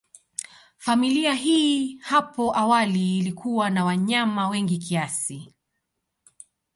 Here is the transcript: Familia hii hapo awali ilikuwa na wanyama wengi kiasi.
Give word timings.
Familia 0.77 1.33
hii 1.33 1.97
hapo 1.97 2.57
awali 2.57 3.19
ilikuwa 3.19 3.69
na 3.69 3.85
wanyama 3.85 4.49
wengi 4.49 4.77
kiasi. 4.77 5.53